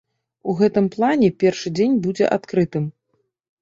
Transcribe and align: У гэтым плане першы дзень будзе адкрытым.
У 0.51 0.55
гэтым 0.61 0.85
плане 0.95 1.29
першы 1.45 1.75
дзень 1.77 1.97
будзе 2.09 2.35
адкрытым. 2.41 2.93